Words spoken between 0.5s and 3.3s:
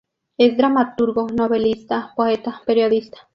dramaturgo, novelista, poeta, periodista.